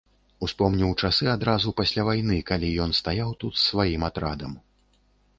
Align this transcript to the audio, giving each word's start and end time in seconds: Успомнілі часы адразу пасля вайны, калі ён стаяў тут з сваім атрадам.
Успомнілі 0.45 0.87
часы 1.01 1.25
адразу 1.33 1.73
пасля 1.81 2.05
вайны, 2.07 2.37
калі 2.49 2.71
ён 2.85 2.95
стаяў 3.01 3.35
тут 3.43 3.53
з 3.59 3.61
сваім 3.67 4.07
атрадам. 4.09 4.57